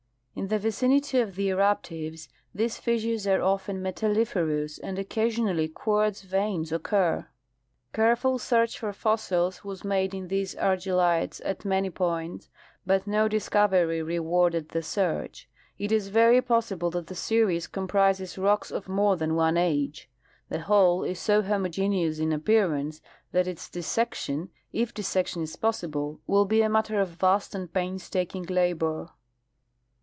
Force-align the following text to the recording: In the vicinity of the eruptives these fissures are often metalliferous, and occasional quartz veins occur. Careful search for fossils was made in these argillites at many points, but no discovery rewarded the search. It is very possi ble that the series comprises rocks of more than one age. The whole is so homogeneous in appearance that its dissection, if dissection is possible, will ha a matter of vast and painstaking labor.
In 0.33 0.47
the 0.47 0.59
vicinity 0.59 1.19
of 1.19 1.35
the 1.35 1.49
eruptives 1.49 2.27
these 2.55 2.79
fissures 2.79 3.27
are 3.27 3.41
often 3.43 3.81
metalliferous, 3.81 4.79
and 4.79 4.97
occasional 4.97 5.67
quartz 5.67 6.21
veins 6.23 6.71
occur. 6.71 7.27
Careful 7.93 8.39
search 8.39 8.79
for 8.79 8.93
fossils 8.93 9.63
was 9.65 9.83
made 9.83 10.15
in 10.15 10.29
these 10.29 10.55
argillites 10.55 11.41
at 11.43 11.65
many 11.65 11.89
points, 11.89 12.49
but 12.87 13.05
no 13.05 13.27
discovery 13.27 14.01
rewarded 14.01 14.69
the 14.69 14.81
search. 14.81 15.49
It 15.77 15.91
is 15.91 16.07
very 16.07 16.41
possi 16.41 16.79
ble 16.79 16.89
that 16.91 17.07
the 17.07 17.13
series 17.13 17.67
comprises 17.67 18.37
rocks 18.37 18.71
of 18.71 18.87
more 18.87 19.17
than 19.17 19.35
one 19.35 19.57
age. 19.57 20.09
The 20.49 20.61
whole 20.61 21.03
is 21.03 21.19
so 21.19 21.41
homogeneous 21.43 22.19
in 22.19 22.31
appearance 22.31 23.01
that 23.33 23.47
its 23.47 23.69
dissection, 23.69 24.49
if 24.73 24.93
dissection 24.93 25.43
is 25.43 25.57
possible, 25.57 26.21
will 26.25 26.47
ha 26.49 26.55
a 26.63 26.69
matter 26.69 26.99
of 27.01 27.09
vast 27.09 27.53
and 27.53 27.71
painstaking 27.71 28.43
labor. 28.43 29.09